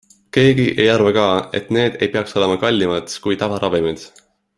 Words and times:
Keegi 0.35 0.63
ei 0.85 0.87
arva 0.93 1.11
ka, 1.17 1.25
et 1.59 1.69
need 1.77 1.99
ei 2.07 2.11
peaks 2.15 2.35
olema 2.41 2.57
kallimad 2.65 3.15
kui 3.27 3.39
tavaravimid. 3.43 4.09